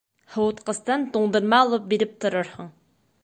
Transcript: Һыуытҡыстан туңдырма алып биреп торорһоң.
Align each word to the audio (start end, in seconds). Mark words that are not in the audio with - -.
Һыуытҡыстан 0.35 1.03
туңдырма 1.17 1.59
алып 1.67 1.85
биреп 1.93 2.17
торорһоң. 2.25 2.73